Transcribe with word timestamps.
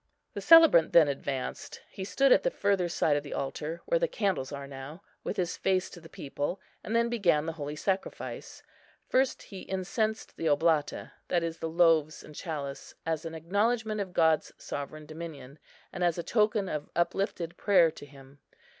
The 0.33 0.41
celebrant 0.41 0.93
then 0.93 1.07
advanced: 1.07 1.79
he 1.91 2.03
stood 2.03 2.31
at 2.31 2.41
the 2.41 2.49
further 2.49 2.89
side 2.89 3.15
of 3.15 3.21
the 3.21 3.35
altar, 3.35 3.83
where 3.85 3.99
the 3.99 4.07
candles 4.07 4.51
are 4.51 4.65
now, 4.65 5.03
with 5.23 5.37
his 5.37 5.57
face 5.57 5.91
to 5.91 6.01
the 6.01 6.09
people, 6.09 6.59
and 6.83 6.95
then 6.95 7.07
began 7.07 7.45
the 7.45 7.51
holy 7.51 7.75
sacrifice. 7.75 8.63
First 9.07 9.43
he 9.43 9.61
incensed 9.61 10.37
the 10.37 10.47
oblata, 10.47 11.11
that 11.27 11.43
is, 11.43 11.59
the 11.59 11.69
loaves 11.69 12.23
and 12.23 12.33
chalice, 12.33 12.95
as 13.05 13.25
an 13.25 13.35
acknowledgment 13.35 14.01
of 14.01 14.11
God's 14.11 14.51
sovereign 14.57 15.05
dominion, 15.05 15.59
and 15.93 16.03
as 16.03 16.17
a 16.17 16.23
token 16.23 16.67
of 16.67 16.89
uplifted 16.95 17.55
prayer 17.57 17.91
to 17.91 18.05
Him. 18.07 18.39